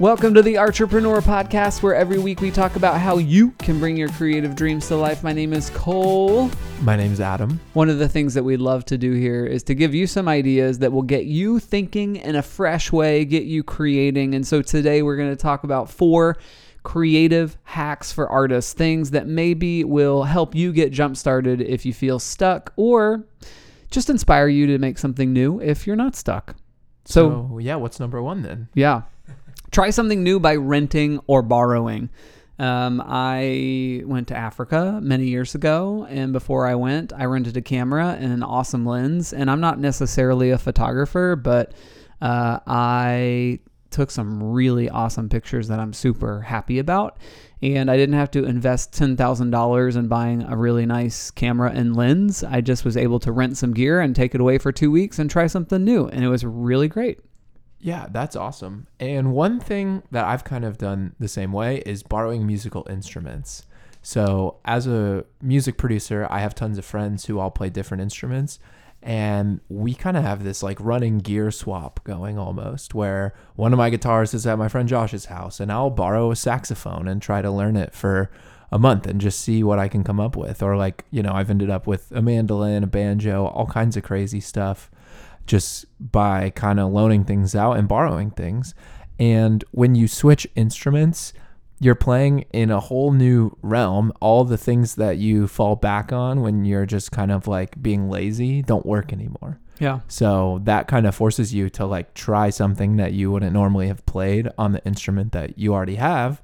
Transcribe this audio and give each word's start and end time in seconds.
Welcome 0.00 0.32
to 0.34 0.42
the 0.42 0.58
Entrepreneur 0.58 1.20
Podcast, 1.20 1.82
where 1.82 1.94
every 1.94 2.18
week 2.20 2.40
we 2.40 2.52
talk 2.52 2.76
about 2.76 3.00
how 3.00 3.18
you 3.18 3.50
can 3.58 3.80
bring 3.80 3.96
your 3.96 4.08
creative 4.10 4.54
dreams 4.54 4.86
to 4.88 4.96
life. 4.96 5.24
My 5.24 5.32
name 5.32 5.52
is 5.52 5.70
Cole. 5.70 6.52
My 6.82 6.94
name 6.94 7.12
is 7.12 7.20
Adam. 7.20 7.58
One 7.72 7.88
of 7.88 7.98
the 7.98 8.08
things 8.08 8.34
that 8.34 8.44
we 8.44 8.56
love 8.56 8.84
to 8.86 8.96
do 8.98 9.12
here 9.14 9.44
is 9.44 9.64
to 9.64 9.74
give 9.74 9.96
you 9.96 10.06
some 10.06 10.28
ideas 10.28 10.78
that 10.78 10.92
will 10.92 11.02
get 11.02 11.24
you 11.24 11.58
thinking 11.58 12.14
in 12.14 12.36
a 12.36 12.42
fresh 12.42 12.92
way, 12.92 13.24
get 13.24 13.42
you 13.42 13.64
creating. 13.64 14.36
And 14.36 14.46
so 14.46 14.62
today 14.62 15.02
we're 15.02 15.16
going 15.16 15.30
to 15.30 15.36
talk 15.36 15.64
about 15.64 15.90
four 15.90 16.36
creative 16.84 17.56
hacks 17.64 18.12
for 18.12 18.28
artists, 18.28 18.72
things 18.74 19.10
that 19.10 19.26
maybe 19.26 19.82
will 19.82 20.22
help 20.22 20.54
you 20.54 20.72
get 20.72 20.92
jump 20.92 21.16
started 21.16 21.60
if 21.60 21.84
you 21.84 21.92
feel 21.92 22.20
stuck 22.20 22.72
or 22.76 23.24
just 23.90 24.08
inspire 24.10 24.46
you 24.46 24.68
to 24.68 24.78
make 24.78 24.96
something 24.96 25.32
new 25.32 25.60
if 25.60 25.88
you're 25.88 25.96
not 25.96 26.14
stuck. 26.14 26.54
So, 27.04 27.48
So, 27.50 27.58
yeah, 27.58 27.74
what's 27.74 27.98
number 27.98 28.22
one 28.22 28.42
then? 28.42 28.68
yeah. 28.74 29.02
Try 29.78 29.90
something 29.90 30.24
new 30.24 30.40
by 30.40 30.56
renting 30.56 31.20
or 31.28 31.40
borrowing. 31.40 32.10
Um, 32.58 33.00
I 33.06 34.02
went 34.06 34.26
to 34.26 34.36
Africa 34.36 34.98
many 35.00 35.28
years 35.28 35.54
ago, 35.54 36.04
and 36.10 36.32
before 36.32 36.66
I 36.66 36.74
went, 36.74 37.12
I 37.12 37.26
rented 37.26 37.56
a 37.56 37.62
camera 37.62 38.16
and 38.18 38.32
an 38.32 38.42
awesome 38.42 38.84
lens. 38.84 39.32
And 39.32 39.48
I'm 39.48 39.60
not 39.60 39.78
necessarily 39.78 40.50
a 40.50 40.58
photographer, 40.58 41.36
but 41.36 41.74
uh, 42.20 42.58
I 42.66 43.60
took 43.90 44.10
some 44.10 44.42
really 44.42 44.90
awesome 44.90 45.28
pictures 45.28 45.68
that 45.68 45.78
I'm 45.78 45.92
super 45.92 46.40
happy 46.40 46.80
about. 46.80 47.16
And 47.62 47.88
I 47.88 47.96
didn't 47.96 48.16
have 48.16 48.32
to 48.32 48.46
invest 48.46 48.90
$10,000 48.94 49.96
in 49.96 50.08
buying 50.08 50.42
a 50.42 50.56
really 50.56 50.86
nice 50.86 51.30
camera 51.30 51.70
and 51.70 51.94
lens. 51.94 52.42
I 52.42 52.62
just 52.62 52.84
was 52.84 52.96
able 52.96 53.20
to 53.20 53.30
rent 53.30 53.56
some 53.56 53.74
gear 53.74 54.00
and 54.00 54.16
take 54.16 54.34
it 54.34 54.40
away 54.40 54.58
for 54.58 54.72
two 54.72 54.90
weeks 54.90 55.20
and 55.20 55.30
try 55.30 55.46
something 55.46 55.84
new. 55.84 56.08
And 56.08 56.24
it 56.24 56.28
was 56.28 56.44
really 56.44 56.88
great. 56.88 57.20
Yeah, 57.80 58.06
that's 58.10 58.36
awesome. 58.36 58.88
And 58.98 59.32
one 59.32 59.60
thing 59.60 60.02
that 60.10 60.24
I've 60.24 60.44
kind 60.44 60.64
of 60.64 60.78
done 60.78 61.14
the 61.20 61.28
same 61.28 61.52
way 61.52 61.82
is 61.86 62.02
borrowing 62.02 62.46
musical 62.46 62.86
instruments. 62.90 63.66
So, 64.02 64.56
as 64.64 64.86
a 64.86 65.24
music 65.42 65.76
producer, 65.76 66.26
I 66.30 66.40
have 66.40 66.54
tons 66.54 66.78
of 66.78 66.84
friends 66.84 67.26
who 67.26 67.38
all 67.38 67.50
play 67.50 67.70
different 67.70 68.02
instruments. 68.02 68.58
And 69.00 69.60
we 69.68 69.94
kind 69.94 70.16
of 70.16 70.24
have 70.24 70.42
this 70.42 70.60
like 70.60 70.78
running 70.80 71.18
gear 71.18 71.52
swap 71.52 72.02
going 72.02 72.36
almost, 72.36 72.94
where 72.94 73.32
one 73.54 73.72
of 73.72 73.76
my 73.76 73.90
guitars 73.90 74.34
is 74.34 74.44
at 74.46 74.58
my 74.58 74.66
friend 74.68 74.88
Josh's 74.88 75.26
house, 75.26 75.60
and 75.60 75.70
I'll 75.70 75.90
borrow 75.90 76.32
a 76.32 76.36
saxophone 76.36 77.06
and 77.06 77.22
try 77.22 77.42
to 77.42 77.50
learn 77.50 77.76
it 77.76 77.94
for 77.94 78.28
a 78.72 78.78
month 78.78 79.06
and 79.06 79.20
just 79.20 79.40
see 79.40 79.62
what 79.62 79.78
I 79.78 79.86
can 79.86 80.02
come 80.02 80.18
up 80.18 80.36
with. 80.36 80.62
Or, 80.62 80.76
like, 80.76 81.04
you 81.12 81.22
know, 81.22 81.32
I've 81.32 81.50
ended 81.50 81.70
up 81.70 81.86
with 81.86 82.10
a 82.10 82.20
mandolin, 82.20 82.82
a 82.82 82.88
banjo, 82.88 83.46
all 83.46 83.66
kinds 83.66 83.96
of 83.96 84.02
crazy 84.02 84.40
stuff 84.40 84.90
just 85.48 85.86
by 85.98 86.50
kind 86.50 86.78
of 86.78 86.92
loaning 86.92 87.24
things 87.24 87.56
out 87.56 87.72
and 87.72 87.88
borrowing 87.88 88.30
things. 88.30 88.74
And 89.18 89.64
when 89.72 89.96
you 89.96 90.06
switch 90.06 90.46
instruments, 90.54 91.32
you're 91.80 91.96
playing 91.96 92.44
in 92.52 92.70
a 92.70 92.80
whole 92.80 93.12
new 93.12 93.56
realm. 93.62 94.12
All 94.20 94.44
the 94.44 94.58
things 94.58 94.94
that 94.96 95.18
you 95.18 95.48
fall 95.48 95.74
back 95.74 96.12
on 96.12 96.42
when 96.42 96.64
you're 96.64 96.86
just 96.86 97.10
kind 97.10 97.32
of 97.32 97.48
like 97.48 97.82
being 97.82 98.08
lazy 98.08 98.62
don't 98.62 98.86
work 98.86 99.12
anymore. 99.12 99.58
Yeah. 99.80 100.00
So 100.08 100.60
that 100.64 100.88
kind 100.88 101.06
of 101.06 101.14
forces 101.14 101.54
you 101.54 101.70
to 101.70 101.86
like 101.86 102.14
try 102.14 102.50
something 102.50 102.96
that 102.96 103.12
you 103.12 103.30
wouldn't 103.30 103.52
normally 103.52 103.88
have 103.88 104.04
played 104.06 104.48
on 104.58 104.72
the 104.72 104.84
instrument 104.84 105.32
that 105.32 105.58
you 105.58 105.72
already 105.72 105.96
have. 105.96 106.42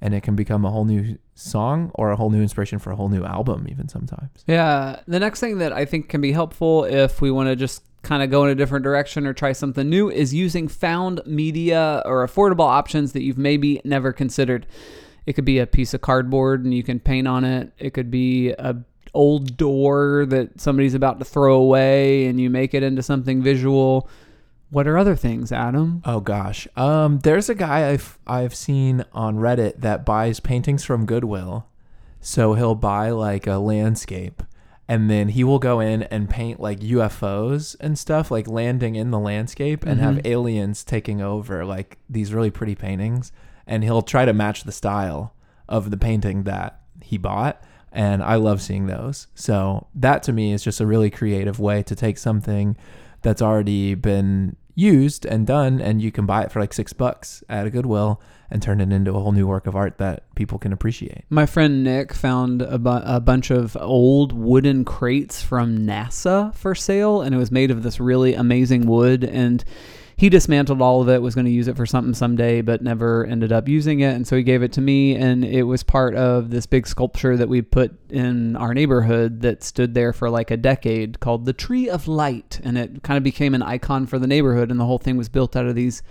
And 0.00 0.14
it 0.14 0.24
can 0.24 0.34
become 0.34 0.64
a 0.64 0.70
whole 0.70 0.84
new 0.84 1.16
song 1.34 1.92
or 1.94 2.10
a 2.10 2.16
whole 2.16 2.30
new 2.30 2.42
inspiration 2.42 2.80
for 2.80 2.90
a 2.90 2.96
whole 2.96 3.08
new 3.08 3.24
album, 3.24 3.66
even 3.68 3.88
sometimes. 3.88 4.44
Yeah. 4.48 5.00
The 5.06 5.20
next 5.20 5.38
thing 5.38 5.58
that 5.58 5.72
I 5.72 5.84
think 5.84 6.08
can 6.08 6.20
be 6.20 6.32
helpful 6.32 6.84
if 6.84 7.20
we 7.20 7.30
want 7.30 7.48
to 7.48 7.56
just 7.56 7.84
kind 8.02 8.22
of 8.22 8.30
go 8.30 8.44
in 8.44 8.50
a 8.50 8.54
different 8.54 8.82
direction 8.82 9.26
or 9.26 9.32
try 9.32 9.52
something 9.52 9.88
new 9.88 10.10
is 10.10 10.34
using 10.34 10.68
found 10.68 11.20
media 11.24 12.02
or 12.04 12.26
affordable 12.26 12.68
options 12.68 13.12
that 13.12 13.22
you've 13.22 13.38
maybe 13.38 13.80
never 13.84 14.12
considered. 14.12 14.66
It 15.24 15.34
could 15.34 15.44
be 15.44 15.58
a 15.58 15.66
piece 15.66 15.94
of 15.94 16.00
cardboard 16.00 16.64
and 16.64 16.74
you 16.74 16.82
can 16.82 16.98
paint 16.98 17.28
on 17.28 17.44
it. 17.44 17.72
It 17.78 17.90
could 17.94 18.10
be 18.10 18.50
a 18.50 18.76
old 19.14 19.56
door 19.56 20.24
that 20.26 20.60
somebody's 20.60 20.94
about 20.94 21.18
to 21.18 21.24
throw 21.24 21.54
away 21.54 22.26
and 22.26 22.40
you 22.40 22.48
make 22.50 22.74
it 22.74 22.82
into 22.82 23.02
something 23.02 23.42
visual. 23.42 24.08
What 24.70 24.88
are 24.88 24.96
other 24.96 25.14
things, 25.14 25.52
Adam? 25.52 26.02
Oh 26.04 26.20
gosh. 26.20 26.66
Um 26.76 27.18
there's 27.20 27.48
a 27.48 27.54
guy 27.54 27.90
I've 27.90 28.18
I've 28.26 28.54
seen 28.54 29.04
on 29.12 29.36
Reddit 29.36 29.80
that 29.80 30.04
buys 30.06 30.40
paintings 30.40 30.82
from 30.82 31.06
Goodwill. 31.06 31.66
So 32.20 32.54
he'll 32.54 32.74
buy 32.74 33.10
like 33.10 33.46
a 33.46 33.58
landscape 33.58 34.42
and 34.88 35.10
then 35.10 35.28
he 35.28 35.44
will 35.44 35.58
go 35.58 35.80
in 35.80 36.02
and 36.04 36.28
paint 36.28 36.60
like 36.60 36.80
UFOs 36.80 37.76
and 37.80 37.98
stuff 37.98 38.30
like 38.30 38.48
landing 38.48 38.96
in 38.96 39.10
the 39.10 39.18
landscape 39.18 39.84
and 39.84 40.00
have 40.00 40.16
mm-hmm. 40.16 40.26
aliens 40.26 40.84
taking 40.84 41.22
over 41.22 41.64
like 41.64 41.98
these 42.10 42.34
really 42.34 42.50
pretty 42.50 42.74
paintings. 42.74 43.32
And 43.66 43.84
he'll 43.84 44.02
try 44.02 44.24
to 44.24 44.32
match 44.32 44.64
the 44.64 44.72
style 44.72 45.34
of 45.68 45.90
the 45.90 45.96
painting 45.96 46.42
that 46.44 46.80
he 47.00 47.16
bought. 47.16 47.62
And 47.92 48.22
I 48.22 48.34
love 48.36 48.60
seeing 48.60 48.86
those. 48.86 49.28
So 49.34 49.86
that 49.94 50.22
to 50.24 50.32
me 50.32 50.52
is 50.52 50.64
just 50.64 50.80
a 50.80 50.86
really 50.86 51.10
creative 51.10 51.60
way 51.60 51.82
to 51.84 51.94
take 51.94 52.18
something 52.18 52.76
that's 53.22 53.42
already 53.42 53.94
been 53.94 54.56
used 54.74 55.26
and 55.26 55.46
done 55.46 55.80
and 55.80 56.00
you 56.00 56.10
can 56.10 56.26
buy 56.26 56.42
it 56.42 56.52
for 56.52 56.60
like 56.60 56.72
6 56.72 56.92
bucks 56.94 57.44
at 57.48 57.66
a 57.66 57.70
Goodwill 57.70 58.20
and 58.50 58.62
turn 58.62 58.80
it 58.80 58.92
into 58.92 59.14
a 59.14 59.20
whole 59.20 59.32
new 59.32 59.46
work 59.46 59.66
of 59.66 59.74
art 59.74 59.96
that 59.98 60.32
people 60.34 60.58
can 60.58 60.72
appreciate. 60.72 61.24
My 61.30 61.46
friend 61.46 61.82
Nick 61.82 62.12
found 62.12 62.60
a, 62.60 62.78
bu- 62.78 63.00
a 63.04 63.18
bunch 63.18 63.50
of 63.50 63.76
old 63.80 64.32
wooden 64.32 64.84
crates 64.84 65.42
from 65.42 65.78
NASA 65.78 66.54
for 66.54 66.74
sale, 66.74 67.22
and 67.22 67.34
it 67.34 67.38
was 67.38 67.50
made 67.50 67.70
of 67.70 67.82
this 67.82 67.98
really 67.98 68.34
amazing 68.34 68.86
wood. 68.86 69.24
And 69.24 69.64
he 70.16 70.28
dismantled 70.28 70.80
all 70.82 71.02
of 71.02 71.08
it, 71.08 71.20
was 71.22 71.34
going 71.34 71.44
to 71.46 71.50
use 71.50 71.68
it 71.68 71.76
for 71.76 71.86
something 71.86 72.14
someday, 72.14 72.60
but 72.60 72.82
never 72.82 73.24
ended 73.26 73.52
up 73.52 73.68
using 73.68 74.00
it. 74.00 74.14
And 74.14 74.26
so 74.26 74.36
he 74.36 74.42
gave 74.42 74.62
it 74.62 74.72
to 74.74 74.80
me, 74.80 75.16
and 75.16 75.44
it 75.44 75.62
was 75.62 75.82
part 75.82 76.14
of 76.14 76.50
this 76.50 76.66
big 76.66 76.86
sculpture 76.86 77.36
that 77.36 77.48
we 77.48 77.62
put 77.62 77.98
in 78.10 78.56
our 78.56 78.74
neighborhood 78.74 79.40
that 79.42 79.62
stood 79.62 79.94
there 79.94 80.12
for 80.12 80.30
like 80.30 80.50
a 80.50 80.56
decade 80.56 81.20
called 81.20 81.44
the 81.44 81.52
Tree 81.52 81.88
of 81.88 82.08
Light. 82.08 82.60
And 82.62 82.76
it 82.78 83.02
kind 83.02 83.16
of 83.16 83.24
became 83.24 83.54
an 83.54 83.62
icon 83.62 84.06
for 84.06 84.18
the 84.18 84.26
neighborhood, 84.26 84.70
and 84.70 84.78
the 84.78 84.86
whole 84.86 84.98
thing 84.98 85.16
was 85.16 85.28
built 85.28 85.56
out 85.56 85.66
of 85.66 85.74
these 85.74 86.02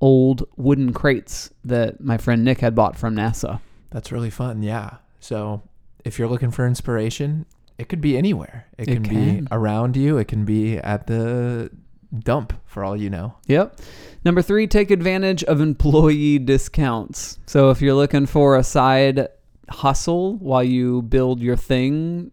old 0.00 0.44
wooden 0.56 0.92
crates 0.92 1.50
that 1.64 2.00
my 2.00 2.18
friend 2.18 2.44
Nick 2.44 2.60
had 2.60 2.74
bought 2.74 2.96
from 2.96 3.14
NASA. 3.14 3.60
That's 3.90 4.10
really 4.10 4.30
fun. 4.30 4.62
Yeah. 4.62 4.96
So 5.20 5.62
if 6.04 6.18
you're 6.18 6.28
looking 6.28 6.50
for 6.50 6.66
inspiration, 6.66 7.46
it 7.78 7.88
could 7.88 8.00
be 8.00 8.16
anywhere. 8.16 8.66
It, 8.78 8.88
It 8.88 8.94
can, 8.94 9.04
can. 9.04 9.40
be 9.44 9.46
around 9.52 9.96
you. 9.96 10.18
It 10.18 10.26
can 10.26 10.44
be 10.44 10.78
at 10.78 11.06
the 11.06 11.70
dump 12.18 12.52
for 12.66 12.84
all 12.84 12.96
you 12.96 13.10
know. 13.10 13.34
Yep. 13.46 13.80
Number 14.24 14.42
three, 14.42 14.66
take 14.66 14.90
advantage 14.90 15.42
of 15.44 15.60
employee 15.60 16.38
discounts. 16.38 17.38
So 17.46 17.70
if 17.70 17.80
you're 17.80 17.94
looking 17.94 18.26
for 18.26 18.56
a 18.56 18.64
side 18.64 19.28
hustle 19.68 20.36
while 20.36 20.62
you 20.62 21.02
build 21.02 21.40
your 21.40 21.56
thing, 21.56 22.30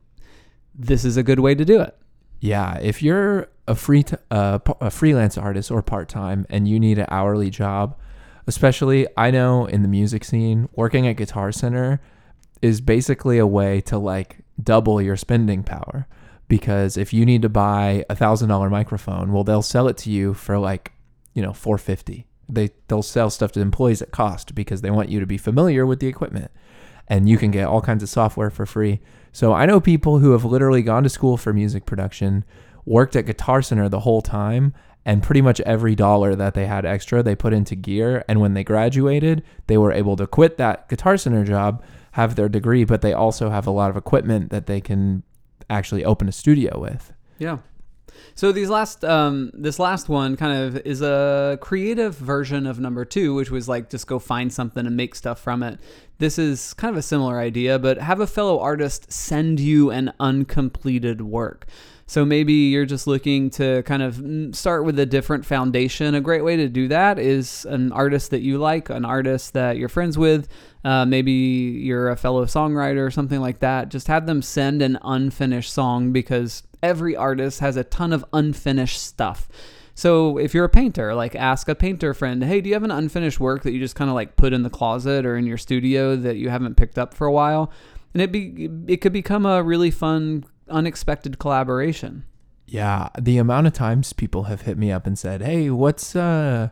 this 0.76 1.06
is 1.06 1.18
a 1.18 1.24
good 1.24 1.40
way 1.40 1.56
to 1.56 1.66
do 1.66 1.82
it. 1.82 1.98
Yeah. 2.40 2.78
If 2.80 3.02
you're 3.02 3.50
a 3.68 3.76
free 3.76 4.04
t- 4.04 4.18
uh, 4.32 4.60
a 4.82 4.90
freelance 4.90 5.38
artist 5.38 5.72
or 5.72 5.82
part 5.82 6.10
time 6.10 6.46
and 6.50 6.68
you 6.68 6.80
need 6.80 6.98
an 6.98 7.08
hourly 7.10 7.50
job, 7.50 7.98
especially 8.48 9.08
I 9.18 9.32
know 9.32 9.66
in 9.66 9.82
the 9.82 9.88
music 9.88 10.24
scene, 10.24 10.70
working 10.76 11.08
at 11.08 11.18
Guitar 11.18 11.52
Center 11.52 12.02
is 12.62 12.82
basically 12.82 13.38
a 13.38 13.48
way 13.48 13.82
to 13.82 13.98
like 13.98 14.40
double 14.62 15.02
your 15.02 15.16
spending 15.16 15.64
power. 15.64 16.08
Because 16.50 16.98
if 16.98 17.14
you 17.14 17.26
need 17.26 17.44
to 17.44 17.50
buy 17.50 18.04
a 18.10 18.16
thousand 18.16 18.50
dollar 18.50 18.70
microphone, 18.70 19.32
well, 19.32 19.46
they'll 19.46 19.62
sell 19.62 19.88
it 19.88 19.96
to 20.00 20.12
you 20.12 20.34
for 20.34 20.58
like, 20.58 20.92
you 21.34 21.42
know, 21.42 21.54
four 21.54 21.78
fifty. 21.78 22.26
They 22.50 22.72
they'll 22.88 23.04
sell 23.04 23.30
stuff 23.30 23.54
to 23.54 23.62
employees 23.62 24.02
at 24.02 24.12
cost 24.12 24.56
because 24.56 24.82
they 24.82 24.92
want 24.92 25.10
you 25.10 25.22
to 25.22 25.26
be 25.26 25.38
familiar 25.38 25.86
with 25.86 26.02
the 26.02 26.08
equipment, 26.08 26.52
and 27.08 27.30
you 27.30 27.38
can 27.38 27.52
get 27.52 27.68
all 27.68 27.82
kinds 27.82 28.04
of 28.04 28.10
software 28.10 28.50
for 28.50 28.66
free. 28.66 29.00
So 29.32 29.54
I 29.54 29.68
know 29.68 29.80
people 29.80 30.18
who 30.18 30.32
have 30.32 30.44
literally 30.44 30.82
gone 30.82 31.04
to 31.04 31.10
school 31.10 31.38
for 31.38 31.54
music 31.54 31.86
production, 31.86 32.44
worked 32.84 33.16
at 33.16 33.28
Guitar 33.28 33.62
Center 33.62 33.88
the 33.88 34.00
whole 34.00 34.24
time, 34.24 34.74
and 35.06 35.22
pretty 35.22 35.42
much 35.42 35.62
every 35.62 35.94
dollar 35.94 36.34
that 36.36 36.56
they 36.56 36.66
had 36.66 36.84
extra 36.84 37.22
they 37.22 37.36
put 37.36 37.54
into 37.54 37.76
gear. 37.76 38.26
And 38.28 38.42
when 38.42 38.56
they 38.56 38.64
graduated, 38.64 39.44
they 39.68 39.78
were 39.78 39.92
able 39.92 40.16
to 40.16 40.26
quit 40.26 40.58
that 40.58 40.90
Guitar 40.90 41.16
Center 41.16 41.46
job, 41.46 41.84
have 42.14 42.36
their 42.36 42.50
degree, 42.50 42.86
but 42.86 43.02
they 43.02 43.14
also 43.14 43.52
have 43.52 43.68
a 43.68 43.72
lot 43.72 43.92
of 43.92 43.98
equipment 43.98 44.50
that 44.50 44.66
they 44.66 44.82
can 44.82 45.22
actually 45.70 46.06
open 46.06 46.28
a 46.28 46.32
studio 46.32 46.80
with. 46.80 47.14
Yeah. 47.38 47.60
So 48.36 48.52
these 48.52 48.70
last, 48.70 49.04
um, 49.06 49.52
this 49.54 49.80
last 49.80 50.10
one 50.10 50.36
kind 50.36 50.58
of 50.58 50.78
is 50.86 51.02
a 51.02 51.58
creative 51.62 52.16
version 52.16 52.66
of 52.68 52.80
number 52.80 53.06
two, 53.06 53.34
which 53.34 53.52
was 53.52 53.68
like 53.68 53.90
just 53.90 54.08
go 54.08 54.20
find 54.20 54.52
something 54.52 54.86
and 54.86 54.96
make 54.96 55.16
stuff 55.16 55.40
from 55.40 55.64
it. 55.64 55.80
This 56.18 56.38
is 56.38 56.74
kind 56.74 56.94
of 56.94 56.98
a 56.98 57.02
similar 57.02 57.40
idea, 57.40 57.80
but 57.80 57.98
have 57.98 58.20
a 58.20 58.28
fellow 58.28 58.60
artist 58.60 59.12
send 59.12 59.60
you 59.60 59.90
an 59.92 60.14
uncompleted 60.20 61.22
work. 61.22 61.66
So 62.08 62.26
maybe 62.26 62.54
you're 62.54 62.88
just 62.88 63.06
looking 63.06 63.52
to 63.52 63.84
kind 63.84 64.02
of 64.02 64.56
start 64.56 64.84
with 64.84 64.98
a 64.98 65.06
different 65.06 65.46
foundation. 65.46 66.16
A 66.16 66.22
great 66.22 66.44
way 66.44 66.56
to 66.56 66.68
do 66.68 66.88
that 66.88 67.20
is 67.20 67.66
an 67.66 67.92
artist 67.92 68.32
that 68.32 68.42
you 68.42 68.58
like, 68.58 68.90
an 68.90 69.06
artist 69.06 69.54
that 69.54 69.78
you're 69.78 69.90
friends 69.90 70.18
with. 70.18 70.48
Uh, 70.84 71.06
maybe 71.06 71.32
you're 71.32 72.10
a 72.10 72.16
fellow 72.16 72.46
songwriter 72.46 73.06
or 73.06 73.12
something 73.12 73.42
like 73.42 73.60
that. 73.60 73.90
Just 73.90 74.08
have 74.08 74.26
them 74.26 74.42
send 74.42 74.82
an 74.82 74.98
unfinished 75.02 75.74
song 75.74 76.12
because 76.12 76.64
every 76.82 77.16
artist 77.16 77.60
has 77.60 77.76
a 77.76 77.84
ton 77.84 78.14
of 78.14 78.24
unfinished 78.32 79.02
stuff. 79.02 79.50
So 79.94 80.38
if 80.38 80.54
you're 80.54 80.64
a 80.64 80.70
painter, 80.70 81.14
like 81.14 81.36
ask 81.36 81.68
a 81.68 81.76
painter 81.76 82.14
friend, 82.14 82.42
hey, 82.42 82.62
do 82.62 82.70
you 82.70 82.76
have 82.76 82.86
an 82.86 82.92
unfinished 82.92 83.42
work 83.42 83.64
that 83.64 83.74
you 83.74 83.80
just 83.80 83.96
kind 83.96 84.10
of 84.10 84.16
like 84.16 84.38
put 84.38 84.54
in 84.54 84.64
the 84.64 84.70
closet 84.70 85.26
or 85.26 85.36
in 85.36 85.46
your 85.46 85.58
studio 85.58 86.16
that 86.16 86.38
you 86.38 86.50
haven't 86.50 86.76
picked 86.76 86.98
up 86.98 87.14
for 87.14 87.28
a 87.28 87.32
while? 87.34 87.70
And 88.14 88.22
it 88.22 88.32
be 88.32 88.70
it 88.88 89.02
could 89.02 89.12
become 89.12 89.46
a 89.46 89.62
really 89.62 89.92
fun, 89.92 90.46
unexpected 90.70 91.38
collaboration. 91.38 92.24
Yeah, 92.66 93.10
the 93.20 93.38
amount 93.38 93.68
of 93.68 93.74
times 93.74 94.14
people 94.14 94.44
have 94.44 94.62
hit 94.62 94.78
me 94.78 94.92
up 94.92 95.06
and 95.06 95.20
said, 95.20 95.42
"Hey, 95.42 95.70
what's 95.70 96.16
uh 96.16 96.70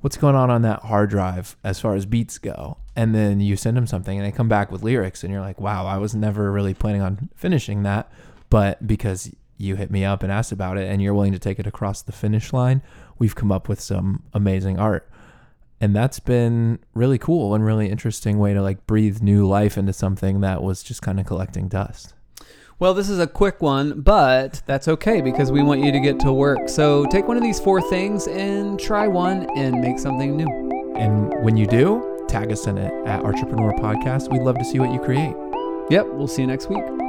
what's 0.00 0.16
going 0.16 0.34
on 0.34 0.50
on 0.50 0.62
that 0.62 0.84
hard 0.84 1.10
drive 1.10 1.56
as 1.62 1.80
far 1.80 1.94
as 1.94 2.06
beats 2.06 2.38
go?" 2.38 2.78
And 2.96 3.14
then 3.14 3.40
you 3.40 3.56
send 3.56 3.76
them 3.76 3.86
something 3.86 4.18
and 4.18 4.26
they 4.26 4.30
come 4.34 4.48
back 4.48 4.70
with 4.70 4.82
lyrics 4.82 5.24
and 5.24 5.32
you're 5.32 5.42
like, 5.42 5.60
"Wow, 5.60 5.86
I 5.86 5.98
was 5.98 6.14
never 6.14 6.52
really 6.52 6.74
planning 6.74 7.02
on 7.02 7.28
finishing 7.34 7.82
that, 7.82 8.10
but 8.50 8.86
because 8.86 9.34
you 9.56 9.76
hit 9.76 9.90
me 9.90 10.04
up 10.04 10.22
and 10.22 10.30
asked 10.30 10.52
about 10.52 10.78
it 10.78 10.88
and 10.88 11.02
you're 11.02 11.14
willing 11.14 11.32
to 11.32 11.38
take 11.38 11.58
it 11.58 11.66
across 11.66 12.02
the 12.02 12.12
finish 12.12 12.52
line, 12.52 12.82
we've 13.18 13.34
come 13.34 13.50
up 13.50 13.68
with 13.68 13.80
some 13.80 14.22
amazing 14.32 14.78
art." 14.78 15.08
And 15.80 15.94
that's 15.94 16.20
been 16.20 16.78
really 16.94 17.18
cool 17.18 17.54
and 17.54 17.64
really 17.64 17.90
interesting 17.90 18.38
way 18.38 18.54
to 18.54 18.62
like 18.62 18.86
breathe 18.86 19.20
new 19.20 19.46
life 19.46 19.76
into 19.76 19.92
something 19.92 20.40
that 20.40 20.62
was 20.62 20.82
just 20.82 21.02
kind 21.02 21.18
of 21.20 21.26
collecting 21.26 21.68
dust. 21.68 22.14
Well, 22.78 22.94
this 22.94 23.08
is 23.08 23.18
a 23.18 23.26
quick 23.26 23.60
one, 23.60 24.00
but 24.00 24.62
that's 24.66 24.88
okay 24.88 25.20
because 25.20 25.52
we 25.52 25.62
want 25.62 25.80
you 25.80 25.92
to 25.92 26.00
get 26.00 26.18
to 26.20 26.32
work. 26.32 26.68
So 26.68 27.06
take 27.06 27.28
one 27.28 27.36
of 27.36 27.42
these 27.42 27.60
four 27.60 27.80
things 27.82 28.26
and 28.28 28.78
try 28.80 29.06
one 29.06 29.46
and 29.56 29.80
make 29.80 29.98
something 29.98 30.36
new. 30.36 30.94
And 30.96 31.32
when 31.44 31.56
you 31.56 31.66
do, 31.66 32.13
tag 32.34 32.50
us 32.50 32.66
in 32.66 32.76
it 32.76 32.92
at 33.06 33.24
Entrepreneur 33.24 33.72
Podcast. 33.74 34.28
We'd 34.32 34.42
love 34.42 34.58
to 34.58 34.64
see 34.64 34.80
what 34.80 34.92
you 34.92 34.98
create. 34.98 35.36
Yep, 35.90 36.06
we'll 36.14 36.26
see 36.26 36.42
you 36.42 36.48
next 36.48 36.68
week. 36.68 37.03